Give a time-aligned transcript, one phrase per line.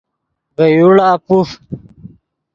[0.55, 1.49] ڤے یوڑا پوف